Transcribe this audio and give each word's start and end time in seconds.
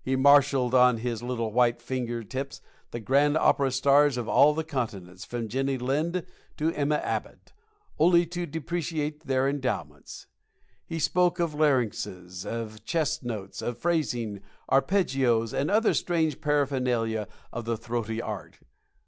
He 0.00 0.16
marshalled 0.16 0.74
on 0.74 0.96
his 0.96 1.22
white 1.22 1.82
finger 1.82 2.22
tips 2.24 2.62
the 2.90 3.00
grand 3.00 3.36
opera 3.36 3.70
stars 3.70 4.16
of 4.16 4.26
all 4.26 4.54
the 4.54 4.64
continents, 4.64 5.26
from 5.26 5.46
Jenny 5.48 5.76
Lind 5.76 6.24
to 6.56 6.72
Emma 6.72 6.94
Abbott, 6.94 7.52
only 7.98 8.24
to 8.28 8.46
depreciate 8.46 9.26
their 9.26 9.46
endowments. 9.46 10.26
He 10.86 10.98
spoke 10.98 11.38
of 11.38 11.52
larynxes, 11.52 12.46
of 12.46 12.82
chest 12.86 13.24
notes, 13.24 13.60
of 13.60 13.76
phrasing, 13.76 14.40
arpeggios, 14.72 15.52
and 15.52 15.70
other 15.70 15.92
strange 15.92 16.40
paraphernalia 16.40 17.28
of 17.52 17.66
the 17.66 17.76
throaty 17.76 18.22
art. 18.22 18.60